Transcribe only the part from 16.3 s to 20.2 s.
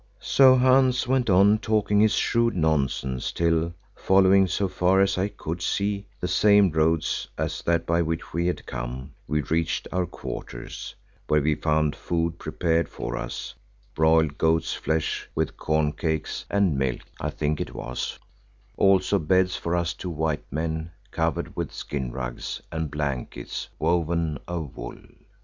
and milk, I think it was; also beds for us two